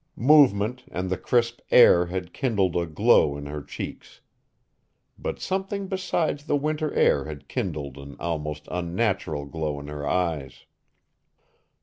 [0.15, 4.19] Movement and the crisp air had kindled a glow in her cheeks.
[5.19, 10.65] But something besides the winter air had kindled an almost unnatural glow in her eyes.